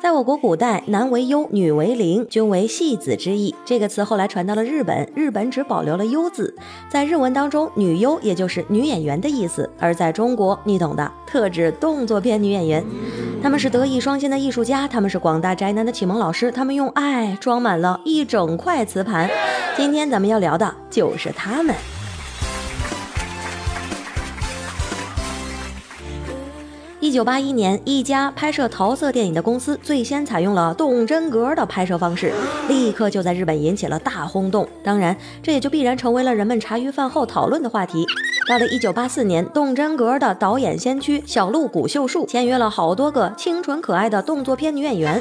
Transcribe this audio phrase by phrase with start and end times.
[0.00, 3.52] 在我国古代，男为优，女为麟，均为戏子之意。
[3.64, 6.54] 这个词后来传到了日本，日本只保留了优字。
[6.88, 9.68] 在日文当中，女优也就是女演员的意思。
[9.76, 12.84] 而在中国，你懂的，特指动作片女演员。
[13.42, 19.28] 他们是德艺双馨的艺术家，他们是广大宅男的启蒙老师，他们用爱装满了一整块磁盘。
[19.76, 21.74] 今天咱们要聊的就是他们。
[27.08, 32.34] 一九八一年，一家拍摄桃色电影的公司最先采用了动真格的拍摄方式，
[32.68, 34.68] 立刻就在日本引起了大轰动。
[34.84, 38.04] 当然，这也就必然成为了人们茶余饭后讨论的话题。
[38.46, 45.18] 到了一九八四年，动真格的导演先驱小鹿谷秀树签约了好多个清纯可爱的动作片女演员。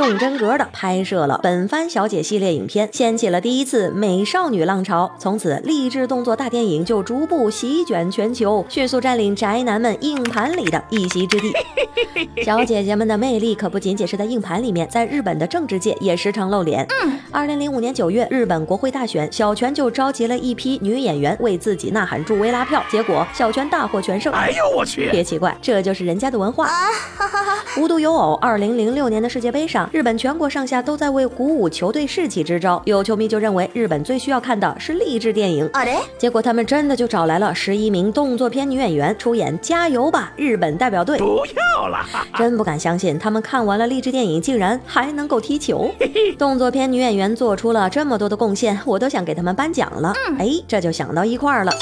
[0.00, 5.10] 动真格的拍摄了本番小姐系列影片，掀起了第一次美少女浪潮。
[5.18, 11.52] 从此，励志动作大电影就逐步席卷全球，迅速占领宅男们硬盘里的一席之地。
[12.42, 16.86] 小姐姐们的魅力可不仅仅是在硬盘里面，在日本的政治界也时常露脸。
[17.30, 24.32] 二零零五年九月，日本国会大选，小泉就召集了一批女演员为自己呐喊助威拉票，结果小泉大获全胜。
[24.32, 25.10] 哎呦我去！
[25.10, 26.64] 别奇怪，这就是人家的文化。
[26.66, 29.89] 啊、哈哈无独有偶，二零零六年的世界杯上。
[29.90, 35.68] 日本全国上下都在为鼓舞球队士气支招，有球迷就认为日本最需要看的是励志电影。
[36.16, 41.18] 结果他们真的就找来了十一名动作片女演员出演《加油吧，日本代表队》。
[41.20, 41.98] 不要了，
[42.36, 45.90] 真不敢相信他们看完了励志电影，竟然还能够踢球。
[46.38, 50.14] 动作片女演员做出了这么多的贡献，我都想给他们颁奖了。
[50.38, 51.72] 哎，这就想到一块儿了。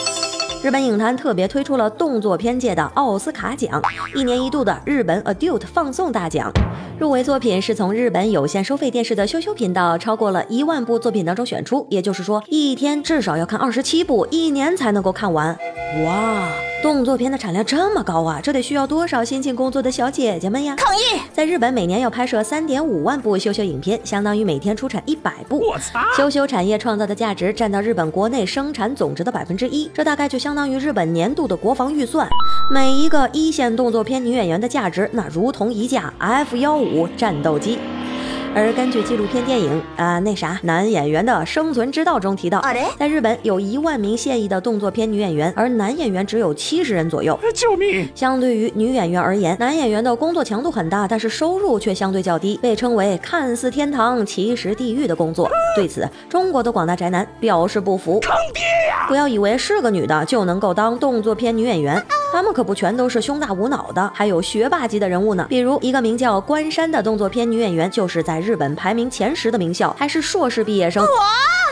[0.60, 3.80] 日本影坛特别推出了动作片界的奥斯卡奖，
[4.12, 6.52] 一年一度的日本 Adult 放送大奖。
[6.98, 15.56] 入围作品是从日本有线收费电视的羞羞频道超过了一万部作品当中选出，也就是说，一天至少要看二十七部，一年才能够看完。
[16.04, 16.48] 哇，
[16.80, 20.76] 动作片的产量这么高啊，这得需要多少辛勤工作的小姐姐们呀！
[20.76, 21.20] 抗议！
[21.32, 25.58] 在日本每年要拍摄三点五万部羞羞影片，相当于每天出产一百部。
[25.58, 25.98] 我操！
[26.16, 32.28] 羞羞产业创造的价值占到日本国内生产总值的百分之一，这大概就相当于日本年度的国防预算。
[32.70, 37.08] 每一个一线动作片女演员的价值，那如同一架 F 幺五。
[37.16, 37.78] 战斗机。
[38.54, 42.60] 而根据纪录片电影啊，那啥男演员的生存之道中提到，
[42.98, 47.38] 在日本有一万名现役的动作片女演员，而男演员只有七十人左右。
[47.54, 48.08] 救命！
[48.14, 55.48] 相对于女演员而言，男演员的工作强度很大，但是收入却相对较低，被称为看似天堂，其实地狱的工作。
[55.76, 58.18] 对此，中国的广大宅男表示不服。
[58.20, 59.06] 坑爹呀！
[59.08, 62.02] 不要以为是个女的就能够当动作片女演员。
[62.32, 65.46] 他们可不全都是胸大无脑的，还有学霸级的人物呢。
[65.48, 71.06] 比如一个名叫关山的动作片女演员，就是在日本排名前十的名校，还是硕士毕业生。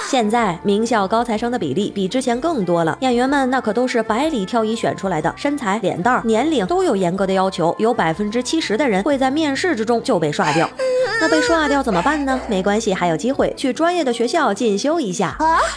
[0.08, 10.68] 现在名校高材生的比例比之前更多了，演员们那可都是百里挑一选出来的，身材、脸蛋、年龄都有严格的要求，有百分之七十的人会在面试之中就被刷掉。
[11.20, 12.40] 那被刷掉怎么办呢？
[12.48, 15.36] 没关系，还有机会去专业的学校进修一下。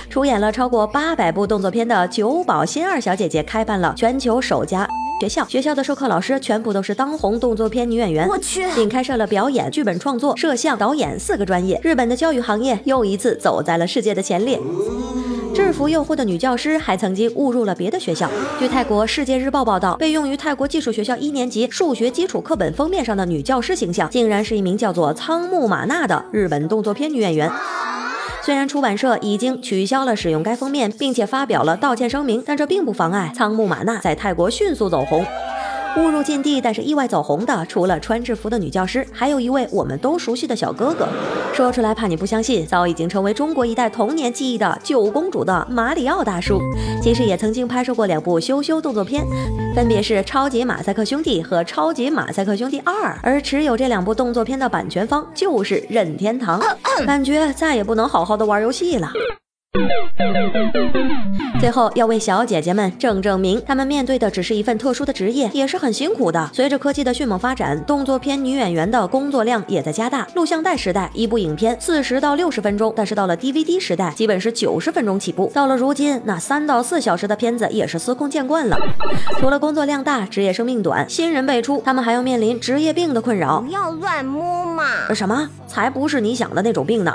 [0.10, 4.88] 出演了超过八百部动作片的九保新二小姐姐开办了全球首家
[5.22, 8.28] 学校，学校的授课老师全部都是当红动作片女演员。
[8.28, 11.80] 我去，并开设了表演、剧本创作、摄像、导演四个专业。
[11.84, 14.60] 日本的教育行业又一次走在了世界的前列。
[15.54, 18.30] 制服诱惑的女教师还曾经误入了别的学校。
[18.60, 27.52] 据泰国《世界日报》报道，被用于泰国技术学校一年级数学基础课本封面上的女教师形象，竟然是一名叫做仓木玛娜的日本动作片女演员。
[28.42, 35.26] 虽然出版社已经取消了使用该封面，并且发表了道歉声明，但这并不妨碍仓木玛娜在泰国迅速走红。
[35.98, 41.08] 误入禁地，但是意外走红的，除了穿制服的女教师，还有一位我们都熟悉的小哥哥。
[41.54, 46.62] 说出来怕你不相信，早已经成为中国一代童年记忆的九公主的马里奥大叔，
[47.02, 49.26] 其实也曾经拍摄过两部羞羞动作片，
[49.76, 56.62] 分别是《超级马赛克兄弟》和《超级马赛克兄弟二》，而持有这两部动作片的版权方就是任天堂，
[57.06, 59.12] 感觉再也不能好好的玩游戏了。
[61.60, 66.50] 最后要为小姐姐们正正名，她们面对的只是一份特殊的职业，也是很辛苦的。
[66.54, 70.27] 随着科技的迅猛发展，动作片女演员的工作量也在加大。
[70.36, 75.51] 录像带时代，一部影片四十到六十分钟，但是到了 DVD 时代，基本是九十分钟起步。
[75.54, 78.77] 到了如今，那三到四小时的片子也是司空见惯了。
[79.39, 83.62] 除了工作量大，职业生命短，新人辈出，他们还要面临职业病的困扰。
[83.62, 84.83] 不要乱摸嘛！
[85.13, 85.50] 什么？
[85.68, 87.13] 才不是你想的那种病呢！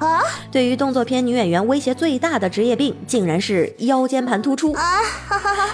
[0.52, 4.75] 对于动作片女演员威胁最大的职业病，竟然是腰间盘突出。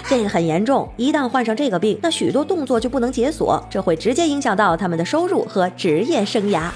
[0.07, 6.69] 这个很严重，一旦患上这个病，那许多动作就不能解锁，这会直接影响到他们的收入和职业生涯。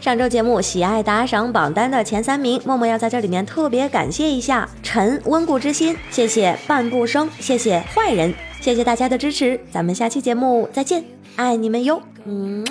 [0.00, 11.02] 上周节目喜爱打赏榜单的前三名，默默要在这里面特别感谢一下陈温故知新，谢谢半步生，谢谢坏人，谢谢大家的支持，咱们下期节目再见，
[11.36, 12.62] 爱你们哟，嗯。